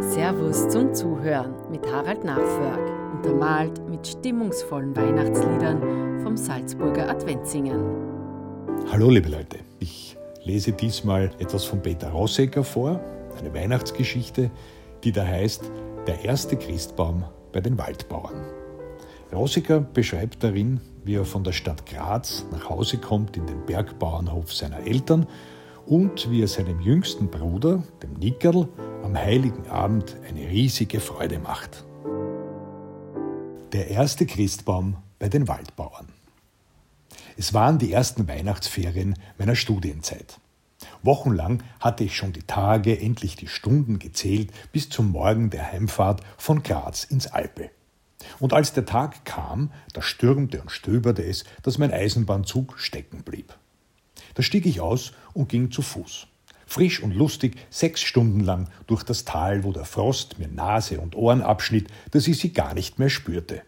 Servus 0.00 0.68
zum 0.68 0.92
Zuhören 0.92 1.54
mit 1.70 1.86
Harald 1.90 2.24
Nachförg, 2.24 2.80
untermalt 3.14 3.88
mit 3.88 4.06
stimmungsvollen 4.06 4.94
Weihnachtsliedern 4.94 6.20
vom 6.22 6.36
Salzburger 6.36 7.08
Adventsingen. 7.08 7.80
Hallo 8.90 9.08
liebe 9.08 9.30
Leute, 9.30 9.60
ich 9.78 10.16
lese 10.44 10.72
diesmal 10.72 11.30
etwas 11.38 11.64
von 11.64 11.80
Peter 11.80 12.10
Rossecker 12.10 12.64
vor, 12.64 13.00
eine 13.38 13.54
Weihnachtsgeschichte, 13.54 14.50
die 15.04 15.12
da 15.12 15.24
heißt 15.24 15.70
Der 16.06 16.22
erste 16.24 16.56
Christbaum 16.56 17.24
bei 17.52 17.60
den 17.60 17.78
Waldbauern. 17.78 18.44
Rossecker 19.32 19.80
beschreibt 19.80 20.44
darin, 20.44 20.80
wie 21.04 21.14
er 21.14 21.24
von 21.24 21.44
der 21.44 21.52
Stadt 21.52 21.86
Graz 21.86 22.44
nach 22.52 22.68
Hause 22.68 22.98
kommt 22.98 23.38
in 23.38 23.46
den 23.46 23.64
Bergbauernhof 23.64 24.52
seiner 24.52 24.86
Eltern 24.86 25.26
und 25.86 26.30
wie 26.30 26.42
er 26.42 26.48
seinem 26.48 26.80
jüngsten 26.80 27.28
Bruder, 27.28 27.82
dem 28.02 28.14
Nickerl, 28.14 28.68
am 29.02 29.16
heiligen 29.16 29.68
Abend 29.68 30.16
eine 30.28 30.48
riesige 30.48 31.00
Freude 31.00 31.38
macht. 31.38 31.84
Der 33.72 33.88
erste 33.88 34.26
Christbaum 34.26 34.96
bei 35.18 35.28
den 35.28 35.48
Waldbauern. 35.48 36.08
Es 37.36 37.54
waren 37.54 37.78
die 37.78 37.92
ersten 37.92 38.28
Weihnachtsferien 38.28 39.16
meiner 39.38 39.56
Studienzeit. 39.56 40.38
Wochenlang 41.02 41.62
hatte 41.80 42.04
ich 42.04 42.16
schon 42.16 42.32
die 42.32 42.42
Tage, 42.42 42.98
endlich 43.00 43.36
die 43.36 43.48
Stunden 43.48 43.98
gezählt 43.98 44.50
bis 44.72 44.88
zum 44.88 45.10
Morgen 45.10 45.50
der 45.50 45.72
Heimfahrt 45.72 46.20
von 46.36 46.62
Graz 46.62 47.04
ins 47.04 47.26
Alpe. 47.26 47.70
Und 48.38 48.52
als 48.52 48.72
der 48.72 48.86
Tag 48.86 49.24
kam, 49.24 49.72
da 49.92 50.02
stürmte 50.02 50.60
und 50.60 50.70
stöberte 50.70 51.24
es, 51.24 51.44
dass 51.62 51.78
mein 51.78 51.92
Eisenbahnzug 51.92 52.78
stecken 52.78 53.22
blieb. 53.22 53.54
Da 54.34 54.42
stieg 54.42 54.66
ich 54.66 54.80
aus 54.80 55.12
und 55.34 55.48
ging 55.48 55.70
zu 55.70 55.82
Fuß. 55.82 56.26
Frisch 56.66 57.02
und 57.02 57.14
lustig 57.14 57.56
sechs 57.70 58.00
Stunden 58.00 58.40
lang 58.40 58.68
durch 58.86 59.02
das 59.02 59.24
Tal, 59.24 59.62
wo 59.64 59.72
der 59.72 59.84
Frost 59.84 60.38
mir 60.38 60.48
Nase 60.48 61.00
und 61.00 61.14
Ohren 61.14 61.42
abschnitt, 61.42 61.88
dass 62.12 62.26
ich 62.26 62.38
sie 62.38 62.52
gar 62.52 62.72
nicht 62.74 62.98
mehr 62.98 63.10
spürte. 63.10 63.62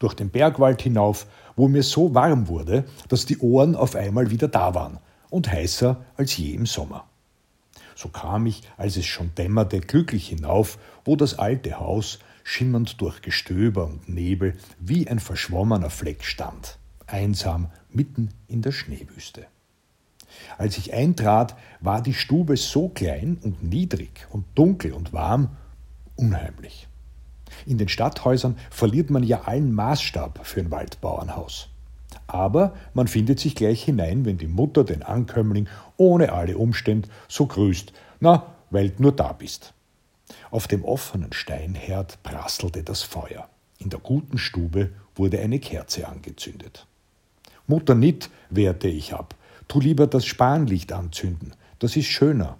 Durch 0.00 0.14
den 0.14 0.30
Bergwald 0.30 0.82
hinauf, 0.82 1.26
wo 1.56 1.68
mir 1.68 1.82
so 1.82 2.14
warm 2.14 2.48
wurde, 2.48 2.84
dass 3.08 3.26
die 3.26 3.38
Ohren 3.38 3.76
auf 3.76 3.94
einmal 3.94 4.30
wieder 4.30 4.48
da 4.48 4.74
waren 4.74 4.98
und 5.30 5.50
heißer 5.50 6.04
als 6.16 6.36
je 6.36 6.52
im 6.54 6.66
Sommer. 6.66 7.04
So 7.94 8.08
kam 8.08 8.46
ich, 8.46 8.62
als 8.76 8.96
es 8.96 9.06
schon 9.06 9.34
dämmerte, 9.34 9.80
glücklich 9.80 10.28
hinauf, 10.28 10.78
wo 11.04 11.16
das 11.16 11.38
alte 11.38 11.80
Haus, 11.80 12.20
schimmernd 12.44 13.00
durch 13.00 13.22
Gestöber 13.22 13.86
und 13.86 14.08
Nebel, 14.08 14.56
wie 14.78 15.08
ein 15.08 15.18
verschwommener 15.18 15.90
Fleck 15.90 16.24
stand, 16.24 16.78
einsam 17.06 17.70
mitten 17.90 18.30
in 18.46 18.62
der 18.62 18.72
Schneewüste. 18.72 19.46
Als 20.56 20.78
ich 20.78 20.92
eintrat, 20.92 21.56
war 21.80 22.02
die 22.02 22.14
Stube 22.14 22.56
so 22.56 22.88
klein 22.88 23.38
und 23.42 23.62
niedrig 23.62 24.26
und 24.30 24.44
dunkel 24.54 24.92
und 24.92 25.12
warm, 25.12 25.56
unheimlich. 26.16 26.88
In 27.66 27.78
den 27.78 27.88
Stadthäusern 27.88 28.56
verliert 28.70 29.10
man 29.10 29.22
ja 29.22 29.42
allen 29.42 29.72
Maßstab 29.72 30.40
für 30.44 30.60
ein 30.60 30.70
Waldbauernhaus. 30.70 31.68
Aber 32.26 32.74
man 32.94 33.08
findet 33.08 33.40
sich 33.40 33.54
gleich 33.54 33.82
hinein, 33.84 34.24
wenn 34.24 34.38
die 34.38 34.46
Mutter 34.46 34.84
den 34.84 35.02
Ankömmling 35.02 35.68
ohne 35.96 36.32
alle 36.32 36.58
Umstände 36.58 37.08
so 37.26 37.46
grüßt, 37.46 37.92
na, 38.20 38.54
weil 38.70 38.90
du 38.90 39.02
nur 39.02 39.12
da 39.12 39.32
bist. 39.32 39.72
Auf 40.50 40.68
dem 40.68 40.84
offenen 40.84 41.32
Steinherd 41.32 42.22
prasselte 42.22 42.82
das 42.82 43.02
Feuer. 43.02 43.48
In 43.78 43.90
der 43.90 44.00
guten 44.00 44.38
Stube 44.38 44.90
wurde 45.14 45.40
eine 45.40 45.58
Kerze 45.58 46.06
angezündet. 46.06 46.86
Mutter 47.66 47.94
Nitt, 47.94 48.30
wehrte 48.50 48.88
ich 48.88 49.14
ab, 49.14 49.34
Tu 49.68 49.80
lieber 49.80 50.06
das 50.06 50.24
Spanlicht 50.24 50.92
anzünden, 50.92 51.52
das 51.78 51.96
ist 51.96 52.06
schöner. 52.06 52.56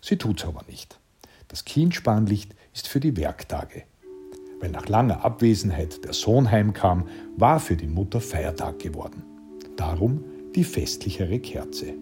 Sie 0.00 0.16
tut's 0.16 0.44
aber 0.44 0.62
nicht. 0.68 0.98
Das 1.48 1.64
Kindspanlicht 1.64 2.54
ist 2.72 2.88
für 2.88 3.00
die 3.00 3.16
Werktage. 3.16 3.84
Weil 4.60 4.70
nach 4.70 4.88
langer 4.88 5.24
Abwesenheit 5.24 6.04
der 6.04 6.14
Sohn 6.14 6.50
heimkam, 6.50 7.06
war 7.36 7.60
für 7.60 7.76
die 7.76 7.86
Mutter 7.86 8.20
Feiertag 8.20 8.78
geworden. 8.78 9.22
Darum 9.76 10.24
die 10.54 10.64
festlichere 10.64 11.38
Kerze. 11.40 11.94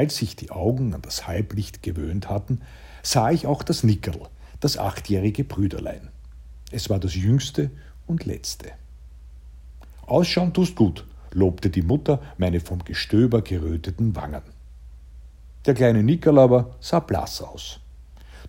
Als 0.00 0.16
sich 0.16 0.34
die 0.34 0.50
Augen 0.50 0.94
an 0.94 1.02
das 1.02 1.26
Halblicht 1.26 1.82
gewöhnt 1.82 2.30
hatten, 2.30 2.62
sah 3.02 3.32
ich 3.32 3.46
auch 3.46 3.62
das 3.62 3.84
Nickerl, 3.84 4.30
das 4.58 4.78
achtjährige 4.78 5.44
Brüderlein. 5.44 6.08
Es 6.70 6.88
war 6.88 6.98
das 6.98 7.14
jüngste 7.14 7.70
und 8.06 8.24
letzte. 8.24 8.70
Ausschauen 10.06 10.54
tust 10.54 10.74
gut, 10.74 11.04
lobte 11.32 11.68
die 11.68 11.82
Mutter 11.82 12.22
meine 12.38 12.60
vom 12.60 12.82
Gestöber 12.82 13.42
geröteten 13.42 14.16
Wangen. 14.16 14.40
Der 15.66 15.74
kleine 15.74 16.02
Nickerl 16.02 16.38
aber 16.38 16.76
sah 16.80 17.00
blass 17.00 17.42
aus. 17.42 17.80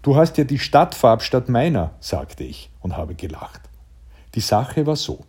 Du 0.04 0.16
hast 0.16 0.38
ja 0.38 0.46
die 0.46 0.58
Stadtfarb 0.58 1.22
statt 1.22 1.50
meiner, 1.50 1.96
sagte 2.00 2.46
ich 2.46 2.70
und 2.80 2.96
habe 2.96 3.14
gelacht. 3.14 3.60
Die 4.36 4.40
Sache 4.40 4.86
war 4.86 4.96
so. 4.96 5.26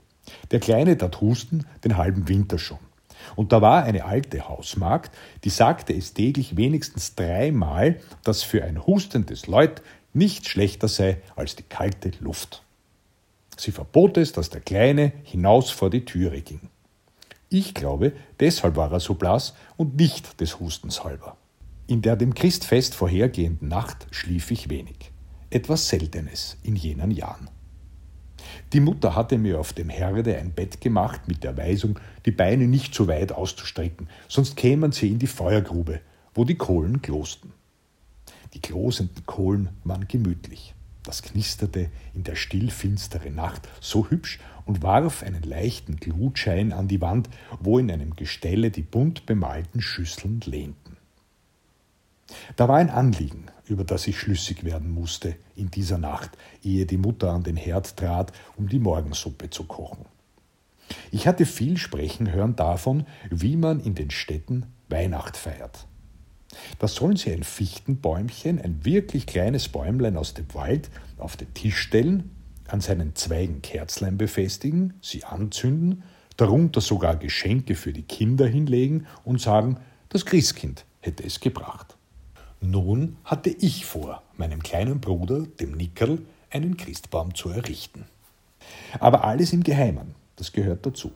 Der 0.53 0.61
Kleine 0.61 0.97
tat 0.97 1.21
husten 1.21 1.67
den 1.83 1.97
halben 1.97 2.29
Winter 2.29 2.61
schon. 2.61 2.92
Und 3.37 3.53
da 3.53 3.63
war 3.63 3.85
eine 3.85 4.05
alte 4.05 4.49
Hausmagd, 4.49 5.11
die 5.45 5.51
sagte 5.51 5.95
es 5.95 6.15
täglich 6.15 6.57
wenigstens 6.57 7.15
dreimal, 7.15 8.01
dass 8.25 8.43
für 8.43 8.65
ein 8.65 8.87
hustendes 8.87 9.47
Leut 9.47 9.83
nichts 10.13 10.49
schlechter 10.49 10.89
sei 10.89 11.19
als 11.37 11.57
die 11.57 11.63
kalte 11.63 12.13
Luft. 12.21 12.63
Sie 13.57 13.73
verbot 13.73 14.17
es, 14.17 14.33
dass 14.33 14.51
der 14.51 14.61
Kleine 14.61 15.13
hinaus 15.25 15.71
vor 15.71 15.91
die 15.91 16.05
Türe 16.05 16.41
ging. 16.41 16.61
Ich 17.49 17.75
glaube, 17.75 18.13
deshalb 18.41 18.77
war 18.77 18.91
er 18.93 19.01
so 19.01 19.15
blass 19.15 19.55
und 19.77 19.97
nicht 19.97 20.41
des 20.41 20.59
Hustens 20.59 21.05
halber. 21.05 21.37
In 21.87 22.01
der 22.01 22.17
dem 22.17 22.33
Christfest 22.33 22.95
vorhergehenden 22.95 23.69
Nacht 23.69 24.07
schlief 24.11 24.51
ich 24.51 24.71
wenig. 24.71 25.11
Etwas 25.51 25.89
Seltenes 25.89 26.57
in 26.63 26.77
jenen 26.77 27.11
Jahren. 27.11 27.51
Die 28.73 28.81
Mutter 28.81 29.15
hatte 29.15 29.39
mir 29.39 29.61
auf 29.61 29.73
dem 29.73 29.89
Herde 29.89 30.37
ein 30.39 30.53
Bett 30.53 30.81
gemacht 30.81 31.23
mit 31.27 31.45
der 31.45 31.57
Weisung, 31.57 31.99
die 32.27 32.31
Beine 32.31 32.67
nicht 32.67 32.95
zu 32.95 33.09
weit 33.09 33.33
auszustrecken, 33.33 34.09
sonst 34.29 34.57
kämen 34.57 34.93
sie 34.93 35.09
in 35.09 35.19
die 35.19 35.27
Feuergrube, 35.27 36.01
wo 36.35 36.45
die 36.45 36.57
Kohlen 36.57 37.03
klosten. 37.03 37.53
Die 38.55 38.61
klosenden 38.61 39.25
Kohlen 39.27 39.71
waren 39.85 40.09
gemütlich. 40.09 40.75
Das 41.05 41.23
knisterte 41.23 41.91
in 42.15 42.23
der 42.23 42.37
stillfinsteren 42.37 43.35
Nacht 43.35 43.69
so 43.81 44.09
hübsch 44.09 44.39
und 44.67 44.83
warf 44.83 45.23
einen 45.23 45.43
leichten 45.43 45.97
Glutschein 45.97 46.73
an 46.73 46.87
die 46.87 47.01
Wand, 47.01 47.29
wo 47.61 47.79
in 47.79 47.91
einem 47.91 48.15
Gestelle 48.15 48.71
die 48.71 48.83
bunt 48.83 49.27
bemalten 49.27 49.81
Schüsseln 49.81 50.41
lehnten. 50.45 50.97
Da 52.57 52.69
war 52.69 52.77
ein 52.77 52.91
Anliegen, 52.91 53.47
über 53.73 53.85
das 53.85 54.07
ich 54.07 54.19
schlüssig 54.19 54.65
werden 54.65 54.91
musste 54.91 55.35
in 55.57 55.71
dieser 55.71 55.99
Nacht, 55.99 56.31
ehe 56.63 56.87
die 56.87 56.99
Mutter 56.99 57.33
an 57.33 57.43
den 57.43 57.57
Herd 57.57 57.97
trat, 57.97 58.33
um 58.57 58.69
die 58.69 58.79
Morgensuppe 58.79 59.51
zu 59.51 59.65
kochen. 59.65 60.05
Ich 61.11 61.27
hatte 61.27 61.47
viel 61.47 61.79
sprechen 61.79 62.31
hören 62.31 62.55
davon, 62.55 63.07
wie 63.31 63.57
man 63.57 63.81
in 63.81 63.95
den 63.95 64.11
Städten 64.11 64.67
Weihnacht 64.89 65.37
feiert. 65.37 65.87
Da 66.79 66.87
sollen 66.87 67.17
sie 67.17 67.33
ein 67.33 67.45
Fichtenbäumchen, 67.45 68.61
ein 68.61 68.85
wirklich 68.85 69.27
kleines 69.27 69.69
Bäumlein 69.69 70.19
aus 70.19 70.35
dem 70.35 70.53
Wald, 70.55 70.91
auf 71.17 71.37
den 71.37 71.53
Tisch 71.55 71.79
stellen, 71.79 72.31
an 72.69 72.83
seinen 72.83 73.15
Zweigen 73.15 73.63
Kerzlein 73.63 74.19
befestigen, 74.19 74.95
sie 75.01 75.25
anzünden, 75.25 76.03
darunter 76.37 76.83
sogar 76.83 77.17
Geschenke 77.17 77.75
für 77.75 77.93
die 77.93 78.03
Kinder 78.03 78.47
hinlegen 78.47 79.07
und 79.25 79.41
sagen, 79.41 79.79
das 80.11 80.27
Christkind 80.27 80.85
hätte 81.01 81.25
es 81.25 81.41
gebracht. 81.41 81.92
Nun 82.65 83.17
hatte 83.25 83.51
ich 83.51 83.85
vor, 83.87 84.23
meinem 84.37 84.63
kleinen 84.63 85.01
Bruder, 85.01 85.41
dem 85.41 85.73
Nickerl, 85.73 86.21
einen 86.49 86.77
Christbaum 86.77 87.35
zu 87.35 87.49
errichten. 87.49 88.07
Aber 89.01 89.25
alles 89.25 89.53
im 89.53 89.65
Geheimen, 89.65 90.15
das 90.37 90.53
gehört 90.53 90.87
dazu. 90.87 91.11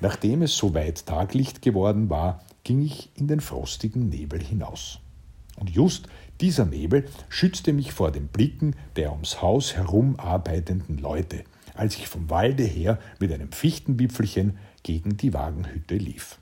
Nachdem 0.00 0.42
es 0.42 0.56
soweit 0.56 1.06
Taglicht 1.06 1.62
geworden 1.62 2.08
war, 2.08 2.42
ging 2.64 2.82
ich 2.82 3.10
in 3.14 3.28
den 3.28 3.40
frostigen 3.40 4.08
Nebel 4.08 4.42
hinaus. 4.42 5.00
Und 5.58 5.70
just 5.70 6.08
dieser 6.40 6.64
Nebel 6.64 7.06
schützte 7.28 7.72
mich 7.72 7.92
vor 7.92 8.10
den 8.10 8.28
Blicken 8.28 8.74
der 8.96 9.12
ums 9.12 9.42
Haus 9.42 9.74
herum 9.76 10.18
arbeitenden 10.18 10.96
Leute, 10.98 11.44
als 11.74 11.96
ich 11.96 12.08
vom 12.08 12.30
Walde 12.30 12.64
her 12.64 12.98
mit 13.18 13.30
einem 13.32 13.52
Fichtenwipfelchen 13.52 14.56
gegen 14.82 15.18
die 15.18 15.34
Wagenhütte 15.34 15.96
lief. 15.96 16.38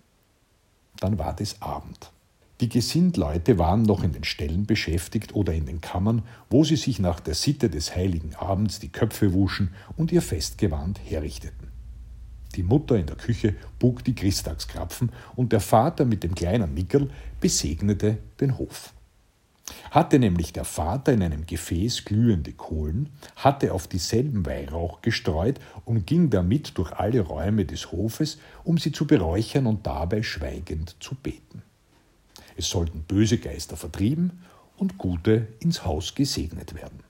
Dann 1.01 1.19
war 1.19 1.37
es 1.41 1.61
Abend. 1.61 2.13
Die 2.61 2.69
Gesindleute 2.69 3.59
waren 3.59 3.83
noch 3.83 4.03
in 4.03 4.13
den 4.13 4.25
Ställen 4.25 4.67
beschäftigt 4.67 5.35
oder 5.35 5.53
in 5.53 5.67
den 5.67 5.81
Kammern, 5.81 6.23
wo 6.51 6.65
sie 6.65 6.77
sich 6.77 6.99
nach 6.99 7.21
der 7.21 7.35
Sitte 7.35 7.71
des 7.71 7.95
heiligen 7.95 8.35
Abends 8.35 8.81
die 8.81 8.89
Köpfe 8.89 9.33
wuschen 9.33 9.71
und 9.97 10.11
ihr 10.11 10.23
Festgewand 10.23 10.99
herrichteten. 11.05 11.68
Die 12.55 12.63
Mutter 12.63 12.97
in 12.97 13.07
der 13.07 13.17
Küche 13.17 13.55
bug 13.79 14.05
die 14.05 14.15
Christtagskrapfen 14.15 15.13
und 15.37 15.53
der 15.53 15.61
Vater 15.61 16.05
mit 16.05 16.23
dem 16.23 16.35
kleinen 16.35 16.75
Nickel 16.75 17.11
besegnete 17.41 18.19
den 18.41 18.59
Hof. 18.59 18.95
Hatte 19.91 20.19
nämlich 20.19 20.53
der 20.53 20.65
Vater 20.65 21.13
in 21.13 21.23
einem 21.23 21.47
Gefäß 21.47 22.05
glühende 22.05 22.53
Kohlen, 22.53 23.11
hatte 23.37 23.73
auf 23.73 23.87
dieselben 23.87 24.47
Weihrauch 24.47 25.03
gestreut 25.03 25.61
und 25.85 26.07
ging 26.07 26.31
damit 26.31 26.77
durch 26.79 26.93
alle 26.93 27.21
Räume 27.21 27.65
des 27.65 27.93
Hofes, 27.93 28.39
um 28.65 28.79
sie 28.79 28.93
zu 28.93 29.07
beräuchern 29.07 29.67
und 29.67 29.87
dabei 29.87 30.23
schweigend 30.23 30.97
zu 31.01 31.15
beten. 31.15 31.63
Es 32.57 32.69
sollten 32.69 33.03
böse 33.03 33.39
Geister 33.39 33.77
vertrieben 33.77 34.43
und 34.77 34.99
gute 34.99 35.49
ins 35.61 35.85
Haus 35.85 36.15
gesegnet 36.15 36.75
werden. 36.75 37.08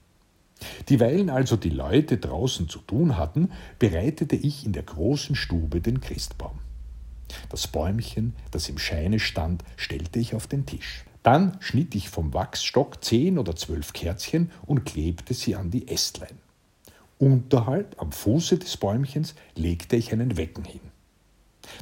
Dieweil 0.88 1.30
also 1.30 1.56
die 1.56 1.70
Leute 1.70 2.18
draußen 2.18 2.68
zu 2.68 2.80
tun 2.80 3.16
hatten, 3.16 3.50
bereitete 3.78 4.36
ich 4.36 4.66
in 4.66 4.72
der 4.72 4.82
großen 4.82 5.36
Stube 5.36 5.80
den 5.80 6.00
Christbaum. 6.00 6.58
Das 7.48 7.66
Bäumchen, 7.66 8.34
das 8.50 8.68
im 8.68 8.78
Scheine 8.78 9.20
stand, 9.20 9.62
stellte 9.76 10.18
ich 10.18 10.34
auf 10.34 10.46
den 10.46 10.66
Tisch. 10.66 11.04
Dann 11.22 11.56
schnitt 11.60 11.94
ich 11.94 12.08
vom 12.08 12.32
Wachsstock 12.32 13.04
zehn 13.04 13.38
oder 13.38 13.54
zwölf 13.54 13.92
Kerzchen 13.92 14.50
und 14.66 14.84
klebte 14.84 15.34
sie 15.34 15.56
an 15.56 15.70
die 15.70 15.88
Ästlein. 15.88 16.38
Unterhalb 17.18 18.00
am 18.00 18.12
Fuße 18.12 18.58
des 18.58 18.76
Bäumchens 18.76 19.34
legte 19.54 19.96
ich 19.96 20.12
einen 20.12 20.36
Wecken 20.36 20.64
hin. 20.64 20.80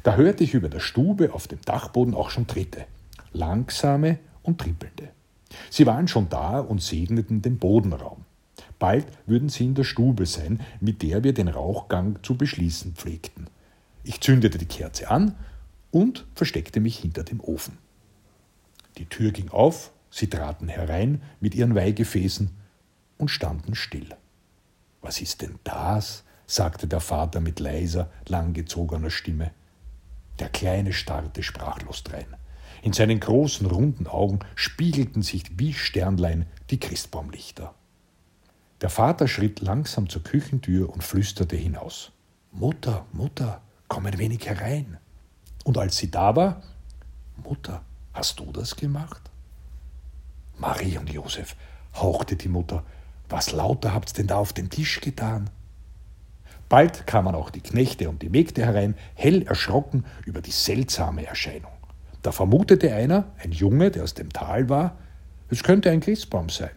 Da 0.03 0.17
hörte 0.17 0.43
ich 0.45 0.55
über 0.55 0.69
der 0.69 0.81
Stube 0.81 1.33
auf 1.33 1.47
dem 1.47 1.61
Dachboden 1.61 2.15
auch 2.15 2.31
schon 2.31 2.47
Tritte, 2.47 2.87
langsame 3.33 4.19
und 4.43 4.59
trippelnde. 4.61 5.11
Sie 5.71 5.87
waren 5.87 6.09
schon 6.09 6.29
da 6.29 6.59
und 6.59 6.83
segneten 6.83 7.43
den 7.43 7.59
Bodenraum. 7.59 8.26
Bald 8.79 9.07
würden 9.27 9.49
sie 9.49 9.65
in 9.65 9.75
der 9.75 9.85
Stube 9.85 10.27
sein, 10.27 10.61
mit 10.81 11.03
der 11.03 11.25
wir 11.25 11.33
den 11.33 11.49
Rauchgang 11.49 12.19
zu 12.23 12.37
beschließen 12.37 12.95
pflegten. 12.95 13.49
Ich 14.05 14.21
zündete 14.21 14.59
die 14.59 14.67
Kerze 14.67 15.11
an 15.11 15.35
und 15.91 16.27
versteckte 16.35 16.81
mich 16.81 16.99
hinter 16.99 17.25
dem 17.25 17.41
Ofen. 17.41 17.79
Die 18.99 19.07
Tür 19.07 19.33
ging 19.33 19.49
auf, 19.49 19.93
sie 20.11 20.29
traten 20.29 20.69
herein 20.69 21.23
mit 21.41 21.55
ihren 21.55 21.75
Weihgefäßen 21.75 22.51
und 23.19 23.31
standen 23.31 23.75
still. 23.75 24.09
Was 25.01 25.21
ist 25.21 25.43
denn 25.43 25.59
das? 25.65 26.25
sagte 26.47 26.87
der 26.87 27.01
Vater 27.01 27.41
mit 27.41 27.59
leiser, 27.59 28.11
langgezogener 28.29 29.11
Stimme. 29.11 29.51
Der 30.39 30.49
Kleine 30.49 30.93
starrte 30.93 31.43
sprachlos 31.43 32.05
drein. 32.05 32.37
In 32.83 32.93
seinen 32.93 33.19
großen, 33.19 33.67
runden 33.67 34.07
Augen 34.07 34.41
spiegelten 34.55 35.23
sich 35.23 35.59
wie 35.59 35.73
Sternlein 35.73 36.47
die 36.71 36.79
Christbaumlichter. 36.79 37.75
Der 38.81 38.91
Vater 38.91 39.29
schritt 39.29 39.61
langsam 39.61 40.09
zur 40.09 40.23
Küchentür 40.23 40.91
und 40.91 41.03
flüsterte 41.03 41.57
hinaus. 41.57 42.13
Mutter, 42.53 43.07
Mutter, 43.13 43.61
komm 43.89 44.07
ein 44.07 44.19
wenig 44.19 44.47
herein. 44.47 44.99
Und 45.65 45.79
als 45.79 45.97
sie 45.97 46.11
da 46.11 46.37
war, 46.37 46.63
Mutter, 47.43 47.83
Hast 48.17 48.41
du 48.41 48.51
das 48.51 48.75
gemacht? 48.77 49.21
Marie 50.57 50.97
und 50.97 51.13
Josef, 51.13 51.55
hauchte 51.97 52.37
die 52.37 52.49
Mutter, 52.49 52.83
was 53.29 53.53
lauter 53.53 53.93
habt's 53.93 54.15
denn 54.15 54.27
da 54.27 54.37
auf 54.37 54.55
den 54.55 54.71
Tisch 54.71 55.03
getan? 55.03 55.51
Bald 56.71 57.07
kamen 57.07 57.35
auch 57.35 57.51
die 57.51 57.61
Knechte 57.61 58.09
und 58.09 58.23
die 58.23 58.31
Mägde 58.31 58.65
herein, 58.65 58.95
hell 59.17 59.43
erschrocken 59.43 60.07
über 60.25 60.41
die 60.41 60.51
seltsame 60.51 61.27
Erscheinung. 61.27 61.73
Da 62.23 62.33
vermutete 62.33 62.95
einer, 62.95 63.27
ein 63.37 63.53
Junge, 63.53 63.91
der 63.91 64.05
aus 64.05 64.15
dem 64.15 64.33
Tal 64.33 64.71
war, 64.71 64.97
es 65.51 65.63
könnte 65.63 65.91
ein 65.91 66.01
Christbaum 66.01 66.49
sein. 66.49 66.71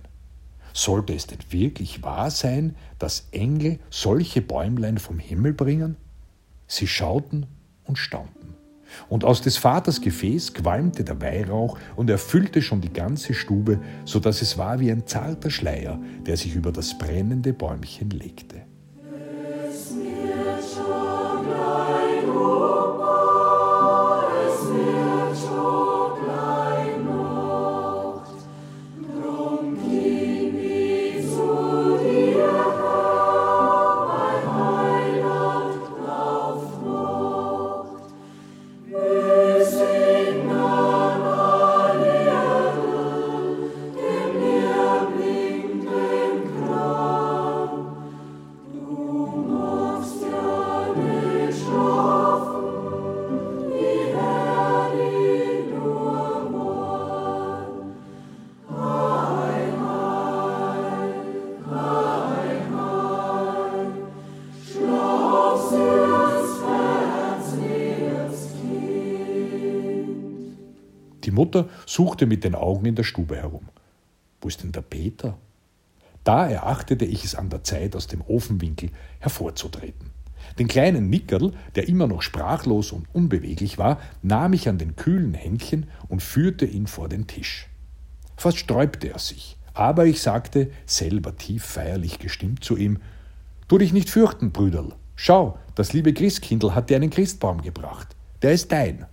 Sollte 0.74 1.14
es 1.14 1.28
denn 1.28 1.40
wirklich 1.50 2.04
wahr 2.04 2.32
sein, 2.32 2.76
dass 2.98 3.28
Engel 3.32 3.80
solche 3.90 4.42
Bäumlein 4.42 4.98
vom 4.98 5.20
Himmel 5.20 5.54
bringen? 5.54 5.98
Sie 6.68 6.88
schauten 6.88 7.48
und 7.86 7.98
staunten. 7.98 8.56
Und 9.08 9.24
aus 9.24 9.42
des 9.42 9.58
Vaters 9.58 10.02
Gefäß 10.02 10.54
qualmte 10.54 11.04
der 11.04 11.22
Weihrauch 11.22 11.78
und 11.96 12.10
erfüllte 12.10 12.62
schon 12.62 12.82
die 12.82 12.94
ganze 12.94 13.34
Stube, 13.34 13.80
so 14.06 14.20
dass 14.20 14.42
es 14.42 14.58
war 14.58 14.80
wie 14.80 14.92
ein 14.92 15.06
zarter 15.06 15.52
Schleier, 15.52 16.00
der 16.26 16.38
sich 16.38 16.56
über 16.56 16.72
das 16.72 16.98
brennende 16.98 17.54
Bäumchen 17.54 18.10
legte. 18.10 18.69
Die 71.24 71.32
Mutter 71.32 71.68
suchte 71.86 72.26
mit 72.26 72.44
den 72.44 72.56
Augen 72.56 72.86
in 72.86 72.96
der 72.96 73.04
Stube 73.04 73.36
herum. 73.36 73.68
Wo 74.42 74.48
ist 74.48 74.64
denn 74.64 74.72
der 74.72 74.82
Peter? 74.82 75.38
Da 76.24 76.48
erachtete 76.48 77.06
ich 77.06 77.24
es 77.26 77.36
an 77.36 77.50
der 77.50 77.64
Zeit, 77.64 77.96
aus 77.96 78.08
dem 78.08 78.22
Ofenwinkel 78.22 78.92
hervorzutreten. 79.20 80.12
Den 80.58 80.68
kleinen 80.68 81.10
Nickerl, 81.10 81.54
der 81.76 81.88
immer 81.88 82.08
noch 82.08 82.22
sprachlos 82.22 82.92
und 82.92 83.08
unbeweglich 83.14 83.78
war, 83.78 84.00
nahm 84.22 84.54
ich 84.54 84.68
an 84.68 84.78
den 84.78 84.96
kühlen 84.96 85.34
Händchen 85.34 85.88
und 86.08 86.24
führte 86.24 86.66
ihn 86.66 86.88
vor 86.88 87.10
den 87.10 87.28
Tisch. 87.28 87.70
Fast 88.36 88.58
sträubte 88.58 89.10
er 89.10 89.20
sich, 89.20 89.58
aber 89.74 90.06
ich 90.06 90.22
sagte, 90.22 90.72
selber 90.86 91.36
tief 91.36 91.66
feierlich 91.66 92.20
gestimmt 92.20 92.64
zu 92.64 92.78
ihm: 92.78 93.00
Tu 93.68 93.78
dich 93.78 93.94
nicht 93.94 94.10
fürchten, 94.10 94.52
Brüderl. 94.52 94.94
Schau, 95.16 95.58
das 95.76 95.94
liebe 95.94 96.14
Christkindl 96.14 96.74
hat 96.74 96.90
dir 96.90 96.96
einen 96.96 97.10
Christbaum 97.10 97.62
gebracht. 97.62 98.16
Der 98.42 98.54
ist 98.54 98.72
dein. 98.72 99.06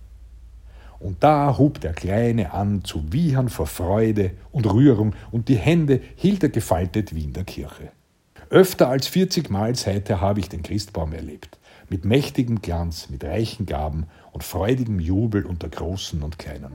Und 0.99 1.23
da 1.23 1.57
hub 1.57 1.79
der 1.81 1.93
Kleine 1.93 2.53
an 2.53 2.83
zu 2.83 3.11
wiehern 3.11 3.49
vor 3.49 3.67
Freude 3.67 4.31
und 4.51 4.71
Rührung, 4.71 5.13
und 5.31 5.47
die 5.47 5.57
Hände 5.57 6.01
hielt 6.15 6.43
er 6.43 6.49
gefaltet 6.49 7.13
wie 7.13 7.23
in 7.23 7.33
der 7.33 7.43
Kirche. 7.43 7.91
Öfter 8.49 8.87
als 8.87 9.07
vierzigmal 9.07 9.75
seither 9.75 10.21
habe 10.21 10.39
ich 10.39 10.49
den 10.49 10.63
Christbaum 10.63 11.13
erlebt, 11.13 11.59
mit 11.89 12.05
mächtigem 12.05 12.61
Glanz, 12.61 13.09
mit 13.09 13.23
reichen 13.23 13.65
Gaben 13.65 14.07
und 14.31 14.43
freudigem 14.43 14.99
Jubel 14.99 15.45
unter 15.45 15.67
Großen 15.67 16.23
und 16.23 16.39
Kleinen. 16.39 16.71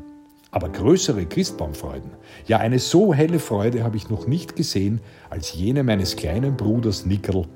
Aber 0.51 0.69
größere 0.69 1.25
Christbaumfreuden, 1.25 2.11
ja 2.47 2.59
eine 2.59 2.79
so 2.79 3.15
helle 3.15 3.39
Freude 3.39 3.85
habe 3.85 3.97
ich 3.97 4.11
noch 4.11 4.27
nicht 4.27 4.55
gesehen, 4.55 5.01
als 5.31 5.55
jene 5.55 5.83
meines 5.83 6.15
kleinen 6.15 6.59
Bruders 6.59 7.07
Nickerl, 7.07 7.47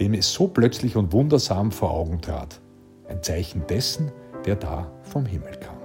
dem 0.00 0.14
es 0.14 0.32
so 0.32 0.48
plötzlich 0.48 0.96
und 0.96 1.12
wundersam 1.12 1.70
vor 1.70 1.90
Augen 1.90 2.22
trat. 2.22 2.58
Ein 3.06 3.22
Zeichen 3.22 3.66
dessen, 3.68 4.10
der 4.46 4.56
da 4.56 4.90
vom 5.02 5.26
Himmel 5.26 5.52
kam. 5.60 5.77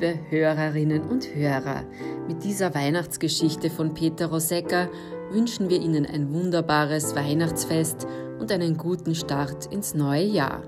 Liebe 0.00 0.18
Hörerinnen 0.30 1.02
und 1.02 1.34
Hörer, 1.34 1.84
mit 2.26 2.42
dieser 2.42 2.74
Weihnachtsgeschichte 2.74 3.68
von 3.68 3.92
Peter 3.92 4.28
Rosecker 4.28 4.88
wünschen 5.30 5.68
wir 5.68 5.78
Ihnen 5.78 6.06
ein 6.06 6.32
wunderbares 6.32 7.14
Weihnachtsfest 7.14 8.06
und 8.38 8.50
einen 8.50 8.78
guten 8.78 9.14
Start 9.14 9.66
ins 9.66 9.92
neue 9.92 10.24
Jahr. 10.24 10.62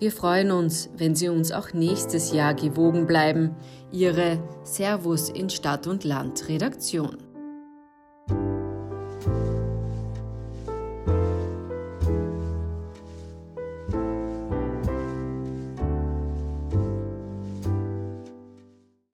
Wir 0.00 0.12
freuen 0.12 0.50
uns, 0.50 0.90
wenn 0.98 1.14
Sie 1.14 1.30
uns 1.30 1.50
auch 1.50 1.72
nächstes 1.72 2.34
Jahr 2.34 2.52
gewogen 2.52 3.06
bleiben. 3.06 3.56
Ihre 3.90 4.38
Servus 4.64 5.30
in 5.30 5.48
Stadt 5.48 5.86
und 5.86 6.04
Land 6.04 6.46
Redaktion. 6.50 7.23